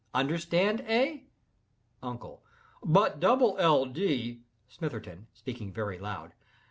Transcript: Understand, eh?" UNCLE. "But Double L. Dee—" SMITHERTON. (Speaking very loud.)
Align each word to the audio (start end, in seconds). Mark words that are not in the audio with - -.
Understand, 0.15 0.81
eh?" 0.87 1.19
UNCLE. 2.01 2.41
"But 2.83 3.19
Double 3.19 3.55
L. 3.59 3.85
Dee—" 3.85 4.39
SMITHERTON. 4.67 5.27
(Speaking 5.35 5.71
very 5.71 5.99
loud.) 5.99 6.31